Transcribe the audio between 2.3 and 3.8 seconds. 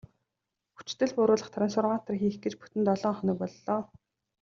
гэж бүтэн долоо хоног боллоо.